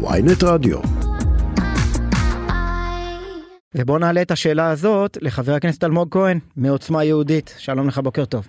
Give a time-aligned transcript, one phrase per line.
[0.00, 0.78] ויינט רדיו.
[3.74, 7.54] ובואו נעלה את השאלה הזאת לחבר הכנסת אלמוג כהן מעוצמה יהודית.
[7.58, 8.46] שלום לך, בוקר טוב.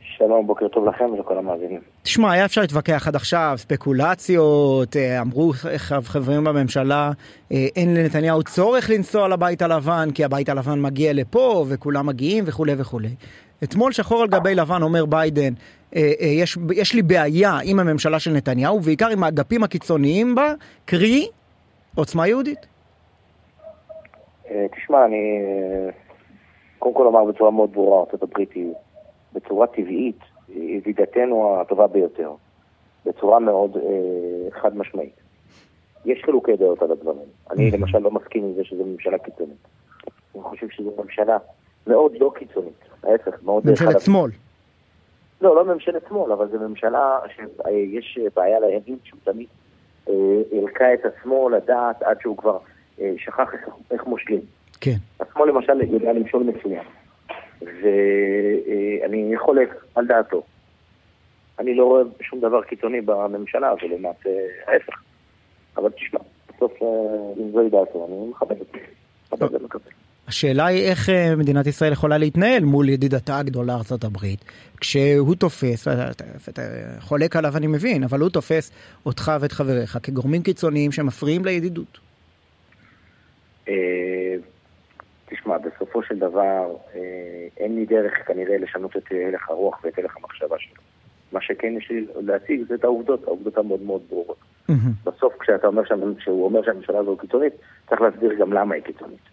[0.00, 1.80] שלום, בוקר טוב לכם ולכל המאזינים.
[2.02, 5.52] תשמע, היה אפשר להתווכח עד עכשיו, ספקולציות, אה, אמרו
[6.02, 7.10] חברים בממשלה,
[7.52, 12.72] אה, אין לנתניהו צורך לנסוע לבית הלבן, כי הבית הלבן מגיע לפה, וכולם מגיעים וכולי
[12.78, 13.14] וכולי.
[13.64, 15.52] אתמול שחור על גבי לבן אומר ביידן,
[15.96, 20.54] אה, יש, יש לי בעיה עם הממשלה של נתניהו, ובעיקר עם האגפים הקיצוניים בה,
[20.84, 21.28] קרי
[21.94, 22.66] עוצמה יהודית.
[24.76, 25.38] תשמע, אני
[26.78, 28.72] קודם כל אומר בצורה מאוד ברורה, ארצות הברית היא
[29.32, 32.32] בצורה טבעית ידידתנו הטובה ביותר,
[33.06, 35.20] בצורה מאוד אה, חד משמעית.
[36.04, 37.28] יש חילוקי דעות על הדברים.
[37.50, 39.68] אני למשל לא מסכים עם זה שזו ממשלה קיצונית.
[40.34, 41.38] אני חושב שזו ממשלה
[41.86, 43.66] מאוד לא קיצונית, ההפך, מאוד...
[43.66, 44.30] ממשלת שמאל.
[45.40, 49.46] לא, לא ממשלת שמאל, אבל זו ממשלה שיש בעיה לימין שהוא תמיד
[50.52, 52.58] הלקה אה, את עצמו לדעת עד שהוא כבר
[53.00, 53.48] אה, שכח
[53.90, 54.40] איך, מושלים.
[54.80, 54.96] כן.
[55.20, 56.84] השמאל למשל יודע למשול מצוין.
[57.62, 60.42] ואני חולק על דעתו.
[61.58, 64.30] אני לא רואה שום דבר קיצוני בממשלה, ולמעשה
[64.66, 65.02] ההפך.
[65.76, 66.88] אבל תשמע, בסוף אה,
[67.36, 68.78] אם זוהי דעתו, אני מכבד את זה.
[70.32, 74.16] השאלה היא איך אה, מדינת ישראל יכולה להתנהל מול ידידתה הגדולה ארה"ב,
[74.80, 75.88] כשהוא תופס,
[76.48, 76.62] אתה
[77.00, 78.72] חולק עליו אני מבין, אבל הוא תופס
[79.06, 81.98] אותך ואת חבריך כגורמים קיצוניים שמפריעים לידידות.
[83.68, 84.34] אה,
[85.26, 87.00] תשמע, בסופו של דבר אה,
[87.56, 90.82] אין לי דרך כנראה לשנות את הלך הרוח ואת הלך המחשבה שלו.
[91.32, 94.38] מה שכן יש לי להציג זה את העובדות, העובדות המאוד מאוד ברורות.
[95.04, 95.82] בסוף כשאתה אומר
[96.18, 97.52] כשהוא אומר שהממשלה הזו קיצונית,
[97.88, 99.31] צריך להסביר גם למה היא קיצונית.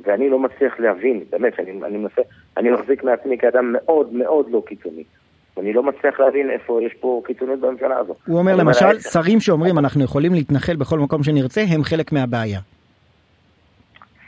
[0.00, 2.22] ואני לא מצליח להבין, באמת, אני, אני מנסה,
[2.56, 5.04] אני מחזיק מעצמי כאדם מאוד מאוד לא קיצוני.
[5.56, 8.14] ואני לא מצליח להבין איפה יש פה קיצוניות בממשלה הזו.
[8.26, 12.60] הוא אומר למשל, שרים שאומרים אנחנו יכולים להתנחל בכל מקום שנרצה, הם חלק מהבעיה.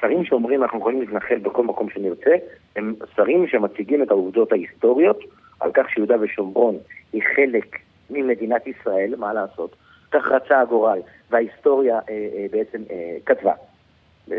[0.00, 2.30] שרים שאומרים אנחנו יכולים להתנחל בכל מקום שנרצה,
[2.76, 5.20] הם שרים שמציגים את העובדות ההיסטוריות
[5.60, 6.76] על כך שיהודה ושומרון
[7.12, 7.76] היא חלק
[8.10, 9.76] ממדינת ישראל, מה לעשות?
[10.10, 10.98] כך רצה הגורל,
[11.30, 13.52] וההיסטוריה אה, אה, בעצם אה, כתבה,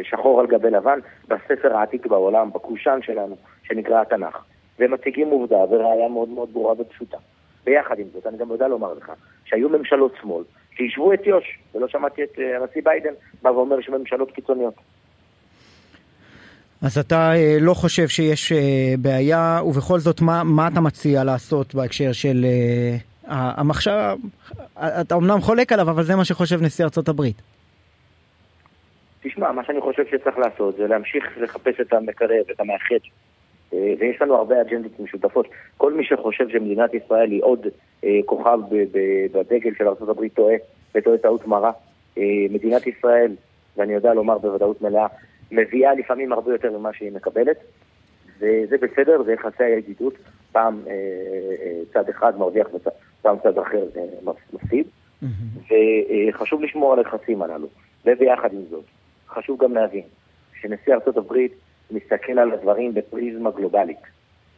[0.03, 4.37] שחור על גבי לבן, בספר העתיק בעולם, בקושאן שלנו, שנקרא התנ"ך.
[4.79, 7.17] והם מציגים עובדה וראיה מאוד מאוד ברורה ופשוטה.
[7.65, 9.11] ביחד עם זאת, אני גם יודע לומר לך,
[9.45, 10.43] שהיו ממשלות שמאל
[10.79, 14.73] שישבו את יו"ש, ולא שמעתי את אה, הנשיא ביידן בא ואומר שממשלות קיצוניות.
[16.81, 21.75] אז אתה אה, לא חושב שיש אה, בעיה, ובכל זאת, מה, מה אתה מציע לעשות
[21.75, 22.45] בהקשר של
[23.27, 24.15] המחשב?
[24.77, 27.41] אתה אמנם חולק עליו, אבל זה מה שחושב נשיא ארצות הברית.
[29.23, 32.95] תשמע, מה שאני חושב שצריך לעשות זה להמשיך לחפש את המקרב, את המאחד.
[33.71, 35.47] ויש לנו הרבה אג'נדות משותפות.
[35.77, 37.67] כל מי שחושב שמדינת ישראל היא עוד
[38.25, 38.59] כוכב
[39.31, 40.55] בדגל של ארה"ב טועה,
[40.95, 41.71] וטועה טעות מרה.
[42.49, 43.35] מדינת ישראל,
[43.77, 45.07] ואני יודע לומר בוודאות מלאה,
[45.51, 47.57] מביאה לפעמים הרבה יותר ממה שהיא מקבלת,
[48.39, 50.13] וזה בסדר, זה יחסי הידידות,
[50.51, 54.87] פעם אה, אה, צד אחד מרוויח ופעם צד אחר אה, מפסיד.
[56.29, 57.67] וחשוב לשמור על היחסים הללו,
[58.05, 58.83] וביחד עם זאת,
[59.29, 60.03] חשוב גם להבין
[60.61, 61.53] שנשיא ארצות הברית
[61.91, 63.97] מסתכל על הדברים בפריזמה גלובלית.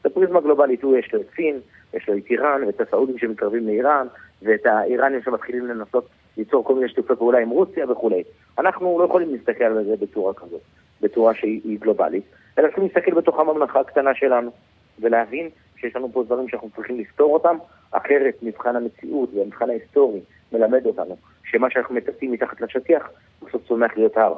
[0.03, 1.59] בפריזמה גלובלית הוא יש לו את סין,
[1.93, 4.07] יש לו את איראן, ואת הסעודים שמתקרבים לאיראן,
[4.41, 8.23] ואת האיראנים שמתחילים לנסות ליצור כל מיני שיתופי פעולה עם רוסיה וכולי.
[8.59, 10.61] אנחנו לא יכולים להסתכל על זה בצורה כזאת.
[11.01, 12.23] בצורה שהיא גלובלית,
[12.59, 14.51] אלא צריכים להסתכל בתוך הממלכה הקטנה שלנו,
[14.99, 17.57] ולהבין שיש לנו פה דברים שאנחנו צריכים לפתור אותם,
[17.91, 20.19] אחרת מבחן המציאות והמבחן ההיסטורי
[20.51, 23.09] מלמד אותנו שמה שאנחנו מטפים מתחת לשטיח,
[23.41, 24.33] בסוף צומח להיות הר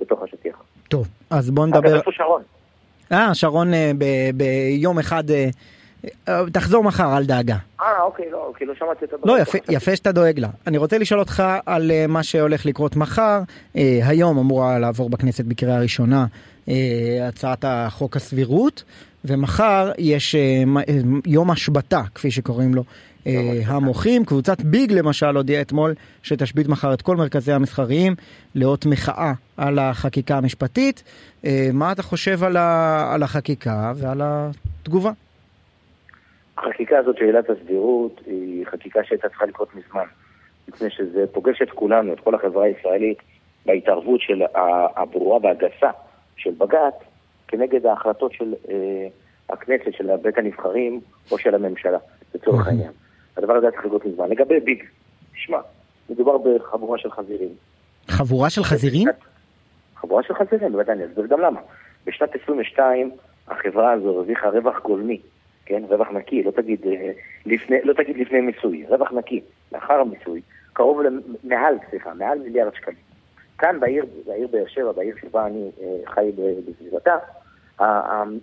[0.00, 0.56] בתוך השטיח.
[0.88, 1.88] טוב, אז בואו נדבר...
[1.88, 2.42] אגב, איפה שרון?
[3.12, 3.90] אה, שרון אה,
[4.34, 5.30] ביום אחד...
[5.30, 5.48] אה,
[6.28, 7.56] אה, תחזור מחר, אל דאגה.
[7.80, 9.32] אה, אוקיי, לא, אוקיי, לא שמעתי את הדבר.
[9.32, 10.48] לא, יפה, יפה שאתה דואג לה.
[10.66, 13.40] אני רוצה לשאול אותך על מה שהולך לקרות מחר.
[13.74, 16.26] Uh, היום אמורה לעבור בכנסת בקריאה ראשונה
[16.66, 16.70] uh,
[17.28, 18.84] הצעת החוק הסבירות,
[19.24, 20.90] ומחר יש uh,
[21.26, 22.84] יום השבתה, כפי שקוראים לו.
[23.24, 23.28] Uh,
[23.66, 28.14] המוחים, קבוצת ביג למשל הודיעה אתמול שתשבית מחר את כל מרכזי המסחריים
[28.54, 31.02] לאות מחאה על החקיקה המשפטית.
[31.42, 35.10] Uh, מה אתה חושב על, ה, על החקיקה ועל התגובה?
[36.58, 40.06] החקיקה הזאת של עילת הסבירות היא חקיקה שהייתה צריכה לקרות מזמן,
[40.68, 43.18] מפני שזה פוגש את כולנו, את כל החברה הישראלית,
[43.66, 44.42] בהתערבות של
[44.96, 45.90] הברורה והגסה
[46.36, 46.94] של בג"ץ
[47.48, 49.06] כנגד ההחלטות של אה,
[49.50, 51.00] הכנסת, של בית הנבחרים
[51.30, 51.98] או של הממשלה,
[52.34, 52.72] לצורך אוקיי.
[52.72, 52.92] העניין.
[53.36, 54.30] הדבר הזה צריך לקרות מזמן.
[54.30, 54.82] לגבי ביג,
[55.34, 55.58] תשמע,
[56.10, 57.50] מדובר בחבורה של חזירים.
[58.08, 59.08] חבורה של חזירים?
[59.96, 61.60] חבורה של חזירים, בוודאי, אני אסביר גם למה.
[62.06, 63.10] בשנת 22
[63.48, 65.20] החברה הזו הרוויחה רווח גולמי
[65.66, 67.10] כן, רווח נקי, לא תגיד, אה,
[67.46, 69.40] לפני, לא תגיד לפני מיסוי, רווח נקי,
[69.72, 70.40] לאחר המיסוי,
[70.72, 71.00] קרוב
[71.44, 72.96] למעל, סליחה, מעל מיליארד שקלים.
[73.58, 76.32] כאן בעיר, בעיר באר שבע, בעיר שבה אני אה, חי
[76.68, 77.16] בסביבתה,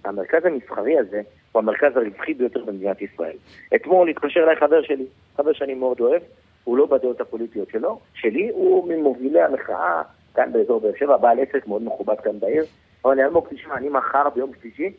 [0.05, 1.21] המרכז המסחרי הזה
[1.51, 3.35] הוא המרכז הרווחי ביותר במדינת ישראל.
[3.75, 5.05] אתמול התקשר אליי חבר שלי,
[5.37, 6.21] חבר שאני מאוד אוהב,
[6.63, 10.01] הוא לא בדעות הפוליטיות שלו, שלי, הוא ממובילי המחאה
[10.35, 12.63] כאן באזור באר שבע, בעל עסק מאוד מכובד כאן בעיר.
[13.05, 14.91] אבל אני אלמוג, תשמע, אני מחר ביום שלישי,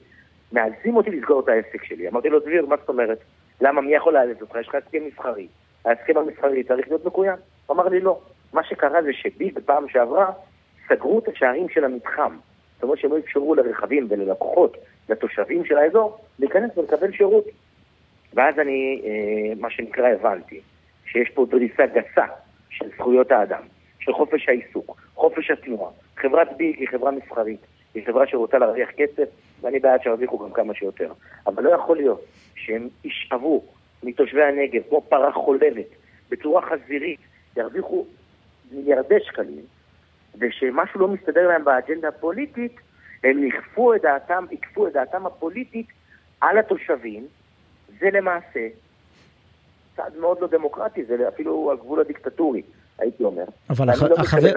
[0.53, 2.09] מאלצים אותי לסגור את העסק שלי.
[2.09, 3.19] אמרתי לו, דביר, מה זאת אומרת?
[3.61, 4.55] למה, מי יכול לאלץ אותך?
[4.61, 5.47] יש לך הסכם מסחרי.
[5.85, 7.37] ההסכם המסחרי צריך להיות מקוים.
[7.67, 8.21] הוא אמר לי, לא.
[8.53, 10.31] מה שקרה זה שביג פעם שעברה
[10.89, 12.37] סגרו את השערים של המתחם.
[12.75, 14.77] זאת אומרת שהם לא אפשרו לרכבים וללקוחות,
[15.09, 17.45] לתושבים של האזור, להיכנס ולקבל שירות.
[18.35, 20.61] ואז אני, אה, מה שנקרא, הבנתי
[21.07, 22.27] שיש פה דריסה גסה
[22.71, 23.63] של זכויות האדם,
[24.01, 25.91] של חופש העיסוק, חופש התנועה.
[26.17, 27.61] חברת ביג היא חברה מסחרית,
[27.95, 29.29] היא חברה שרוצה להרוויח כסף,
[29.61, 31.13] ואני בעד שירוויחו גם כמה שיותר.
[31.47, 32.25] אבל לא יכול להיות
[32.55, 33.65] שהם ישאבו
[34.03, 35.87] מתושבי הנגב כמו פרה חולבת,
[36.31, 37.21] בצורה חזירית,
[37.57, 38.07] ירוויחו
[38.73, 39.65] מיליארדי שקלים,
[40.39, 42.77] ושמשהו לא מסתדר להם באג'נדה הפוליטית,
[43.25, 45.87] הם יכפו את דעתם, יכפו את דעתם הפוליטית
[46.41, 47.27] על התושבים,
[48.01, 48.69] זה למעשה
[49.97, 52.63] צעד מאוד לא דמוקרטי, זה אפילו הגבול הדיקטטורי.
[52.99, 53.45] הייתי אומר.
[53.71, 54.03] אבל הח...
[54.03, 54.53] לא החבר...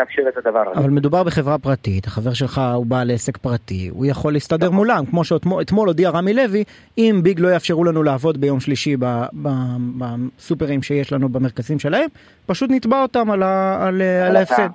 [0.76, 4.76] אבל מדובר בחברה פרטית, החבר שלך הוא בעל עסק פרטי, הוא יכול להסתדר נכון.
[4.76, 6.64] מולם, כמו שאתמול הודיע רמי לוי,
[6.98, 8.96] אם ביג לא יאפשרו לנו לעבוד ביום שלישי
[9.98, 12.10] בסופרים שיש לנו במרכזים שלהם,
[12.46, 14.70] פשוט נתבע אותם על, על, על ההפסד.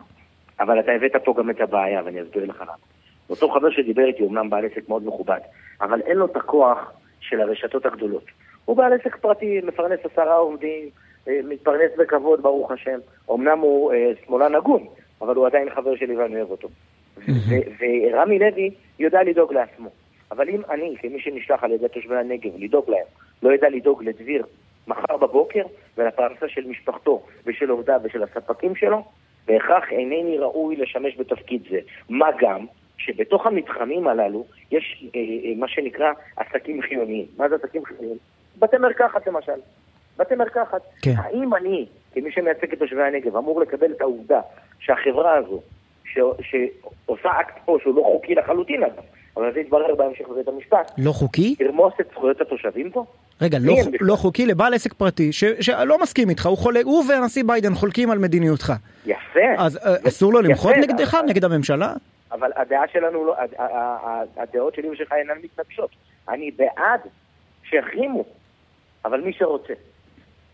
[0.61, 2.90] אבל אתה הבאת פה גם את הבעיה, ואני אסביר לך למה.
[3.31, 5.41] אותו חבר שדיבר איתי, אמנם בעל עסק מאוד מכובד,
[5.81, 8.25] אבל אין לו את הכוח של הרשתות הגדולות.
[8.65, 10.89] הוא בעל עסק פרטי, מפרנס עשרה עובדים,
[11.29, 12.99] אה, מתפרנס בכבוד, ברוך השם.
[13.31, 14.87] אמנם הוא אה, שמאלן הגון,
[15.21, 16.69] אבל הוא עדיין חבר שלי ואני אוהב אותו.
[17.79, 19.91] ורמי לוי יודע לדאוג לעצמו.
[20.31, 23.07] אבל אם אני, כמי שנשלח על ידי תושבי הנגב, לדאוג להם,
[23.43, 24.45] לא ידע לדאוג לדביר
[24.87, 25.63] מחר בבוקר
[25.99, 29.05] ולפרנסה של משפחתו ושל עובדיו ושל הספקים שלו,
[29.47, 31.79] בהכרח אינני ראוי לשמש בתפקיד זה.
[32.09, 32.67] מה גם
[33.05, 37.27] שבתוך המתחמים הללו יש אה, אה, מה שנקרא עסקים חיוניים.
[37.37, 38.17] מה זה עסקים חיוניים?
[38.59, 39.61] בתי מרקחת למשל.
[40.19, 40.83] בתי מרקחת.
[41.03, 41.15] כן.
[41.17, 44.41] האם אני, כמי שמייצג את תושבי הנגב, אמור לקבל את העובדה
[44.81, 45.61] שהחברה הזו,
[46.05, 46.19] ש...
[46.43, 49.03] שעושה אקט פה שהוא לא חוקי לחלוטין אגב,
[49.37, 50.93] אבל זה יתברר בהמשך בבית המשפט.
[50.99, 51.55] לא חוקי?
[51.61, 53.05] לרמוס את זכויות התושבים פה?
[53.41, 55.45] רגע, לא, לא חוקי לבעל עסק פרטי ש...
[55.61, 58.73] שלא מסכים איתך, הוא, חולה, הוא והנשיא ביידן חולקים על מדיניותך.
[59.07, 59.41] יפה.
[59.59, 61.27] אז אה, אסור לו למחות נגדך, אבל...
[61.27, 61.93] נגד הממשלה?
[62.33, 63.37] אבל הדעה שלנו, לא,
[64.37, 65.91] הדעות שלי ושלך אינן מתנגשות.
[66.29, 67.01] אני בעד
[67.65, 68.25] שיחרימו,
[69.05, 69.75] אבל מי שרוצה.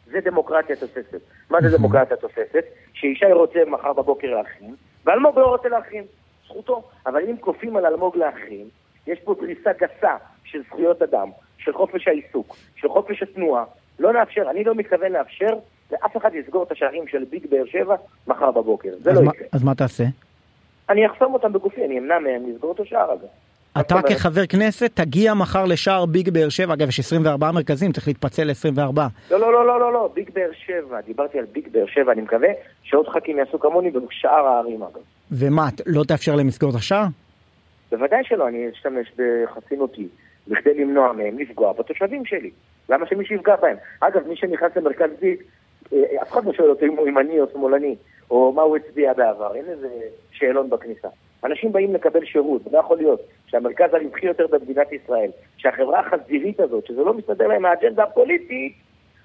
[0.06, 1.20] זה דמוקרטיה תוססת.
[1.50, 2.64] מה זה דמוקרטיה תוססת?
[2.94, 6.04] שישי רוצה מחר בבוקר להחרים, ואלמוג לא רוצה להחרים.
[6.46, 6.82] זכותו.
[7.06, 8.68] אבל אם כופים על אלמוג להחרים,
[9.06, 13.64] יש פה דריסה גסה של זכויות אדם, של חופש העיסוק, של חופש התנועה.
[13.98, 15.58] לא נאפשר, אני לא מתכוון לאפשר
[15.92, 17.96] לאף אחד לסגור את השערים של ביג באר שבע
[18.26, 18.90] מחר בבוקר.
[18.98, 19.46] זה לא יקרה.
[19.52, 20.04] אז מה תעשה?
[20.90, 23.26] אני אחסום אותם בגופי, אני אמנע מהם לסגור את השער הזה.
[23.80, 28.44] אתה כחבר כנסת תגיע מחר לשער ביג באר שבע, אגב יש 24 מרכזים, צריך להתפצל
[28.44, 29.00] ל-24.
[29.30, 32.20] לא, לא, לא, לא, לא, לא, ביג באר שבע, דיברתי על ביג באר שבע, אני
[32.20, 32.48] מקווה
[32.82, 35.00] שעוד ח"כים יעשו כמוני בשאר הערים אגב.
[35.32, 37.04] ומה, לא תאפשר להם לסגור את השער?
[37.90, 40.08] בוודאי שלא, אני אשתמש בחסינותי,
[40.48, 42.50] בכדי למנוע מהם לפגוע בתושבים שלי.
[42.88, 43.76] למה שמישהו יפגע בהם?
[44.00, 45.38] אגב, מי שנכנס למרכז ביג,
[45.92, 47.96] אה, אף אחד לא שואל אותו אם הוא ימני או שמאלני,
[48.30, 49.88] או מה הוא הצביע בעבר, אין איזה
[50.32, 51.08] שאלון בכניסה.
[51.44, 56.86] אנשים באים לקבל שירות, לא יכול להיות שהמרכז הרווחי יותר במדינת ישראל, שהחברה החזירית הזאת,
[56.86, 58.72] שזה לא מסתדר להם מהאג'נדה הפוליטית,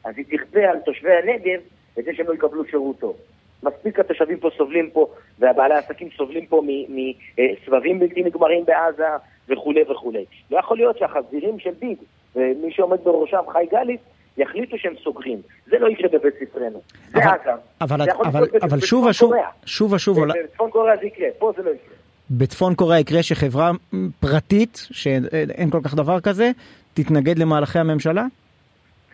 [0.04, 1.60] אז היא תכפה על תושבי הנגב
[2.00, 3.16] את זה שהם לא יקבלו שירות טוב.
[3.64, 5.08] מספיק התושבים פה סובלים פה,
[5.40, 9.08] והבעלי העסקים סובלים פה מסבבים בלתי נגמרים בעזה
[9.50, 10.26] וכולי וכולי.
[10.52, 11.98] לא יכול להיות שהחזירים של ביג,
[12.36, 14.00] ומי שעומד בראשם חי גליס,
[14.38, 15.42] יחליטו שהם סוגרים.
[15.68, 16.82] זה לא יקרה בבית ספרנו.
[17.08, 17.58] זה אגב.
[17.82, 19.34] אבל, אבל, אבל שוב ושוב,
[19.66, 20.18] שוב ושוב...
[20.44, 21.96] בצפון קוריאה זה יקרה, פה זה לא יקרה.
[22.32, 23.72] בצפון קוריאה יקרה שחברה
[24.20, 26.52] פרטית, שאין כל כך דבר כזה,
[26.94, 28.26] תתנגד למהלכי הממשלה?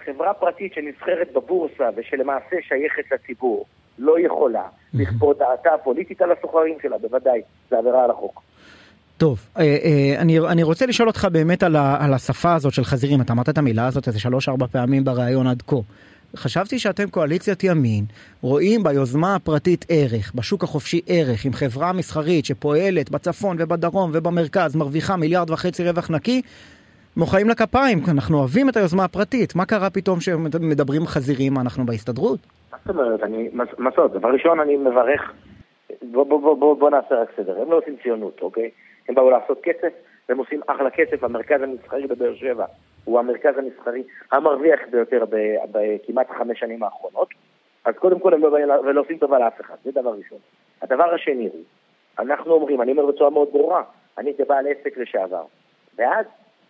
[0.05, 3.65] חברה פרטית שנסחרת בבורסה ושלמעשה שייכת לציבור
[3.99, 8.41] לא יכולה לכפות דעתה הפוליטית על הסוחרים שלה, בוודאי, זה עבירה על החוק.
[9.17, 12.83] טוב, אה, אה, אני, אני רוצה לשאול אותך באמת על, ה, על השפה הזאת של
[12.83, 15.75] חזירים, אתה אמרת את המילה הזאת איזה שלוש-ארבע פעמים בריאיון עד כה.
[16.35, 18.05] חשבתי שאתם קואליציית ימין,
[18.41, 25.15] רואים ביוזמה הפרטית ערך, בשוק החופשי ערך, עם חברה מסחרית שפועלת בצפון ובדרום ובמרכז, מרוויחה
[25.15, 26.41] מיליארד וחצי רווח נקי,
[27.17, 29.55] מוחאים לה כפיים, אנחנו אוהבים את היוזמה הפרטית.
[29.55, 32.39] מה קרה פתאום שמדברים חזירים, אנחנו בהסתדרות?
[32.71, 33.19] מה זאת אומרת?
[33.77, 34.11] מה זאת?
[34.11, 35.21] דבר ראשון, אני מברך,
[36.79, 38.69] בוא נעשה רק סדר, הם לא עושים ציונות, אוקיי?
[39.07, 39.93] הם באו לעשות כסף,
[40.29, 42.65] והם עושים אחלה כסף, המרכז המסחרי בבאר שבע
[43.03, 45.25] הוא המרכז המסחרי המרוויח ביותר
[45.71, 47.29] בכמעט חמש שנים האחרונות.
[47.85, 50.37] אז קודם כל הם לא באים ולא עושים טובה לאף אחד, זה דבר ראשון.
[50.81, 51.63] הדבר השני הוא,
[52.19, 53.83] אנחנו אומרים, אני אומר בצורה מאוד ברורה,
[54.17, 55.43] אני כבעל עסק לשעבר,
[55.97, 56.25] בעד,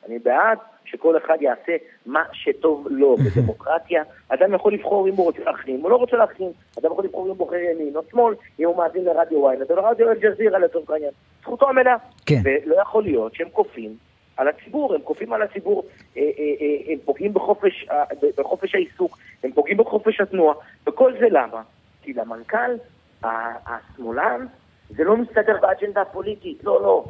[0.07, 4.03] אני בעד שכל אחד יעשה מה שטוב לו בדמוקרטיה.
[4.29, 7.29] אדם יכול לבחור אם הוא רוצה להחרים או לא רוצה להחרים, אדם יכול לבחור אם
[7.29, 11.11] הוא בוחר ימין או שמאל, אם הוא מאזין לרדיו ynet או לרדיו אל-ג'זירה לצורך העניין.
[11.41, 11.95] זכותו המלאה.
[12.25, 12.41] כן.
[12.43, 13.95] ולא יכול להיות שהם כופים
[14.37, 15.83] על הציבור, הם כופים על הציבור,
[16.17, 16.27] אה, אה,
[16.61, 17.87] אה, הם פוגעים בחופש,
[18.37, 20.55] בחופש העיסוק, הם פוגעים בחופש התנועה,
[20.87, 21.61] וכל זה למה?
[22.01, 22.71] כי למנכ"ל
[23.23, 24.45] השמאלן
[24.89, 27.05] זה לא מסתדר באג'נדה הפוליטית, לא, לא.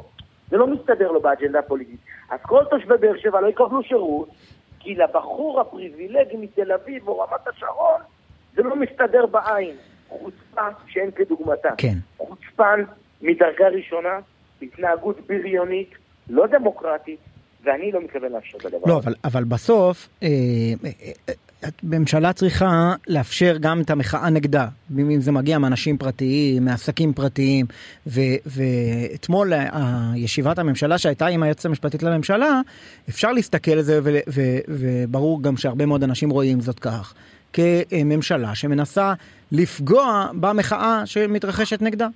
[0.50, 2.00] זה לא מסתדר לו באג'נדה הפוליטית.
[2.30, 4.28] אז כל תושבי באר שבע לא יקבלו שירות,
[4.80, 8.00] כי לבחור הפריבילגי מתל אביב או רמת השרון,
[8.54, 9.76] זה לא מסתדר בעין.
[10.08, 11.68] חוצפה שאין כדוגמתה.
[11.78, 11.94] כן.
[12.16, 12.80] חוצפן
[13.22, 14.20] מדרגה ראשונה,
[14.62, 15.90] התנהגות בריונית,
[16.28, 17.20] לא דמוקרטית,
[17.64, 19.08] ואני לא מתכוון לאפשר את הדבר לא, הזה.
[19.08, 20.28] אבל, אבל בסוף, אה,
[20.84, 20.90] אה,
[21.28, 21.34] אה,
[21.82, 24.66] ממשלה צריכה לאפשר גם את המחאה נגדה,
[24.98, 27.66] אם זה מגיע מאנשים פרטיים, מעסקים פרטיים,
[28.06, 32.60] ו, ואתמול אה, ישיבת הממשלה שהייתה עם היועצת המשפטית לממשלה,
[33.08, 37.14] אפשר להסתכל על זה, ו, ו, וברור גם שהרבה מאוד אנשים רואים זאת כך,
[37.52, 39.12] כממשלה שמנסה
[39.52, 42.08] לפגוע במחאה שמתרחשת נגדה.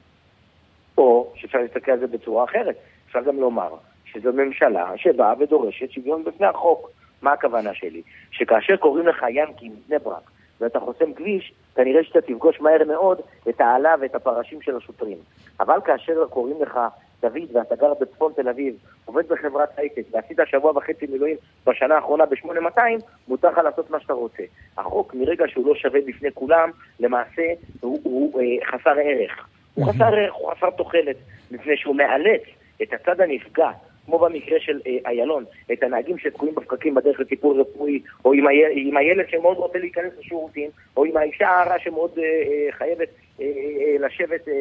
[0.99, 2.77] או שאפשר להסתכל על זה בצורה אחרת,
[3.09, 3.69] אפשר גם לומר
[4.05, 6.91] שזו ממשלה שבאה ודורשת שוויון בפני החוק.
[7.23, 8.03] מה הכוונה שלי?
[8.31, 13.61] שכאשר קוראים לך ינקי מבני ברק ואתה חוסם כביש, כנראה שאתה תפגוש מהר מאוד את
[13.61, 15.19] העלה ואת הפרשים של השוטרים.
[15.61, 16.81] אבל כאשר קוראים לך
[17.23, 18.75] דוד ואתה גר בצפון תל אביב,
[19.05, 21.37] עובד בחברת הייטק ועשית שבוע וחצי מילואים
[21.67, 22.81] בשנה האחרונה ב-8200,
[23.29, 24.43] מותר לך לעשות מה שאתה רוצה.
[24.79, 27.43] החוק, מרגע שהוא לא שווה בפני כולם, למעשה
[27.81, 29.47] הוא, הוא אה, חסר ערך.
[29.75, 31.17] הוא חסר ערך, הוא חסר תוחלת,
[31.51, 32.43] מפני שהוא מאלץ
[32.83, 33.71] את הצד הנפגע
[34.07, 38.89] כמו במקרה של איילון, אה, את הנהגים שתקועים בפקקים בדרך לטיפול רפואי, או עם, היל,
[38.89, 43.09] עם הילד שמאוד רוצה להיכנס לשירותים, או עם האישה ההרה שמאוד אה, אה, חייבת
[43.41, 44.55] אה, אה, לשבת, אה,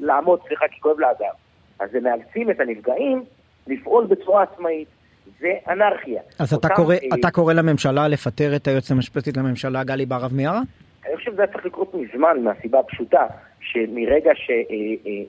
[0.00, 1.34] לעמוד, סליחה, כי כואב לה אדם.
[1.78, 3.24] אז הם מאלצים את הנפגעים
[3.66, 4.88] לפעול בצורה עצמאית.
[5.40, 6.22] זה אנרכיה.
[6.38, 10.60] אז אתה קורא, אה, אתה קורא לממשלה לפטר את היועצת המשפטית לממשלה גלי בהרב מיארה?
[11.06, 13.26] אני חושב שזה היה צריך לקרות מזמן, מהסיבה הפשוטה,
[13.60, 14.50] שמרגע ש...
[14.50, 14.54] אה,
[15.06, 15.24] אה,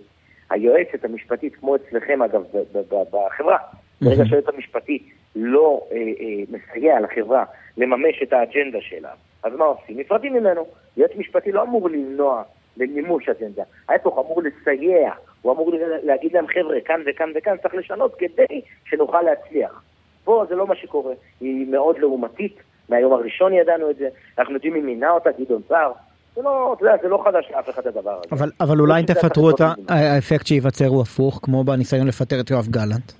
[0.50, 2.44] היועצת המשפטית, כמו אצלכם אגב
[2.92, 3.58] בחברה,
[4.02, 5.04] ברגע שהיועץ המשפטי
[5.36, 7.44] לא אה, אה, מסייע לחברה
[7.78, 9.10] לממש את האג'נדה שלה,
[9.44, 10.00] אז מה עושים?
[10.00, 10.66] נפרדים ממנו.
[10.98, 12.44] יועץ משפטי לא אמור למנוע
[12.78, 15.12] למימוש אג'נדה, ההפך אמור לסייע,
[15.42, 15.72] הוא אמור
[16.04, 19.84] להגיד להם חבר'ה, כאן וכאן וכאן צריך לשנות כדי שנוכל להצליח.
[20.24, 22.58] פה זה לא מה שקורה, היא מאוד לעומתית,
[22.90, 25.92] מהיום הראשון ידענו את זה, אנחנו יודעים מי מינה אותה, גדעון סער,
[26.38, 28.26] זה לא, אתה יודע, זה לא חדש לאף אחד הדבר הזה.
[28.32, 32.68] אבל, אבל אולי אם תפטרו אותה, האפקט שייווצר הוא הפוך, כמו בניסיון לפטר את יואב
[32.68, 33.12] גלנט.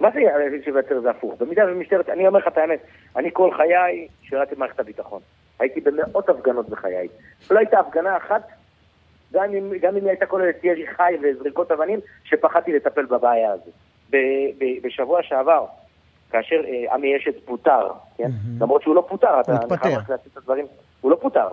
[0.00, 1.34] מה זה האפקט שייווצר זה הפוך?
[1.40, 2.80] במידה ומשטרת, אני אומר לך את האמת,
[3.16, 5.20] אני כל חיי שירתי במערכת הביטחון.
[5.58, 7.08] הייתי במאות הפגנות בחיי.
[7.50, 8.48] לא הייתה הפגנה אחת,
[9.32, 13.70] גם אם, גם אם הייתה כוללת ירי חי וזריקות אבנים, שפחדתי לטפל בבעיה הזו.
[14.82, 15.64] בשבוע שעבר,
[16.30, 18.30] כאשר אה, עמי אשת פוטר, כן?
[18.60, 20.66] למרות שהוא לא פוטר, אתה חייב רק להציג את הדברים,
[21.00, 21.48] הוא לא פוטר.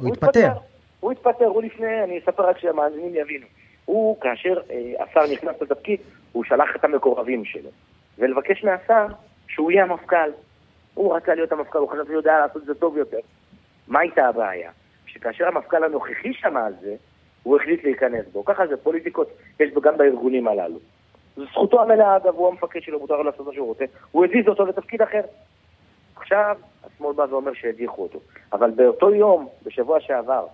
[0.00, 0.52] הוא התפטר.
[1.00, 3.46] הוא התפטר, הוא לפני, אני אספר רק שהמאזינים יבינו.
[3.84, 6.00] הוא, כאשר אה, השר נכנס לתפקיד,
[6.32, 7.70] הוא שלח את המקורבים שלו.
[8.18, 9.06] ולבקש מהשר
[9.48, 10.30] שהוא יהיה המפכ"ל.
[10.94, 13.18] הוא רצה להיות המפכ"ל, הוא חשב שהוא יודע לעשות את זה טוב יותר.
[13.88, 14.70] מה הייתה הבעיה?
[15.06, 16.94] שכאשר המפכ"ל הנוכחי שמע על זה,
[17.42, 18.44] הוא החליט להיכנס בו.
[18.44, 19.28] ככה זה פוליטיקות,
[19.60, 20.78] יש בו גם בארגונים הללו.
[21.36, 23.84] זו זכותו המלאה, אגב, הוא המפקד שלו, מותר לו לעשות מה שהוא רוצה.
[24.10, 25.20] הוא הזיז אותו לתפקיד אחר.
[26.16, 26.56] עכשיו,
[26.94, 28.18] השמאל בא ואומר שהדיחו אותו.
[28.52, 30.46] אבל באותו יום, בשבוע שעבר,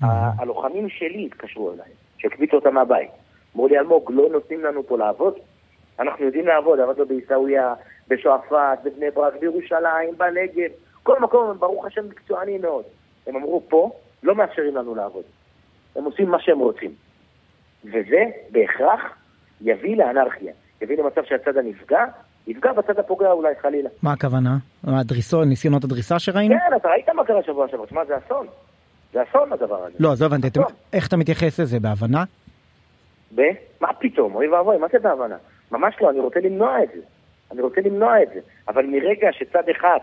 [0.00, 3.10] הלוחמים שלי התקשרו אליי, שהקביצו אותם מהבית.
[3.54, 5.34] אמרו לי, אלמוג, לא נותנים לנו פה לעבוד?
[5.98, 7.74] אנחנו יודעים לעבוד, עבדנו בעיסאוויה,
[8.08, 10.70] בשועפאט, בבני ברק, בירושלים, בנגב,
[11.02, 12.84] כל מקום הם ברוך השם מקצוענים מאוד.
[13.26, 13.90] הם אמרו, פה
[14.22, 15.24] לא מאפשרים לנו לעבוד.
[15.96, 16.90] הם עושים מה שהם רוצים.
[17.84, 19.00] וזה בהכרח
[19.60, 20.52] יביא לאנרכיה.
[20.82, 22.04] יביא למצב שהצד הנפגע
[22.46, 23.90] יפגע בצד הפוגע אולי חלילה.
[24.02, 24.56] מה הכוונה?
[24.84, 26.54] הדריסות, ניסיונות הדריסה שראינו?
[26.54, 28.46] כן, אתה ראית מה קרה שבוע שעבר, תשמע, זה אסון.
[29.12, 29.94] זה אסון הדבר הזה.
[30.00, 30.60] לא, עזוב, הבנתי,
[30.92, 32.24] איך אתה מתייחס לזה, בהבנה?
[33.34, 33.40] ב?
[33.80, 35.36] מה פתאום, אוי ואבוי, מה זה בהבנה?
[35.72, 37.00] ממש לא, אני רוצה למנוע את זה.
[37.52, 38.40] אני רוצה למנוע את זה.
[38.68, 39.98] אבל מרגע שצד אחד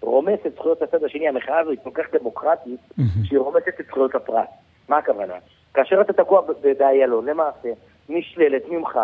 [0.00, 2.80] רומס את זכויות הצד השני, המחאה הזו היא כל כך דמוקרטית,
[3.24, 4.48] שהיא רומסת את זכויות הפרט.
[4.88, 5.34] מה הכוונה?
[5.74, 6.42] כאשר אתה תקוע
[6.78, 7.68] באיילון, למעשה,
[8.08, 8.98] נשללת ממך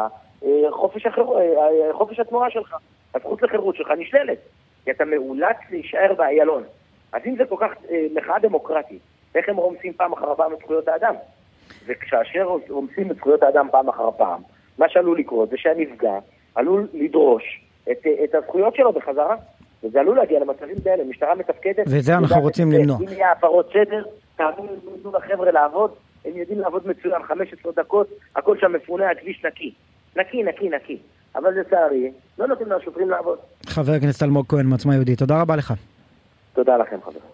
[0.71, 1.23] חופש, החר...
[1.37, 2.77] אה, אה, חופש התנועה שלך,
[3.15, 4.39] הזכות לחירות שלך נשללת,
[4.85, 6.63] כי אתה מאולץ להישאר באיילון.
[7.13, 7.73] אז אם זה כל כך
[8.15, 9.01] מחאה דמוקרטית,
[9.35, 11.15] איך הם רומסים פעם אחר פעם את זכויות האדם?
[11.87, 14.41] וכאשר רומסים את זכויות האדם פעם אחר פעם,
[14.79, 16.19] מה שעלול לקרות זה שהנפגע
[16.55, 19.37] עלול לדרוש את, את הזכויות שלו בחזרה.
[19.85, 21.85] וזה עלול להגיע למצבים כאלה, משטרה מתפקדת.
[21.87, 22.97] וזה אנחנו רוצים למנוע.
[23.01, 24.05] אם יהיה הפרות סדר,
[24.37, 25.91] תאמינו תנו לחבר'ה לעבוד,
[26.25, 29.75] הם יודעים לעבוד מצוין, 15 דקות, הכל שם מפונה, הכביש נקי.
[30.17, 30.99] נקי, נקי, נקי.
[31.37, 33.39] אבל לצערי, לא נותנים לשוטרים לעבוד.
[33.67, 35.75] חבר הכנסת אלמוג כהן מעוצמה יהודית, תודה רבה לך.
[36.53, 37.29] תודה לכם, חברים.